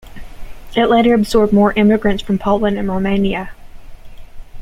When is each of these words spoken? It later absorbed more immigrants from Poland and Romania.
It 0.75 0.89
later 0.89 1.13
absorbed 1.13 1.53
more 1.53 1.73
immigrants 1.73 2.23
from 2.23 2.39
Poland 2.39 2.79
and 2.79 2.89
Romania. 2.89 3.51